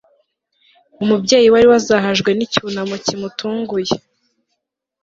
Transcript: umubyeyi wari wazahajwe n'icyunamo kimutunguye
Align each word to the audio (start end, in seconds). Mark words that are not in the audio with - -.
umubyeyi 1.03 1.47
wari 1.53 1.67
wazahajwe 1.71 2.29
n'icyunamo 2.33 2.95
kimutunguye 3.05 3.95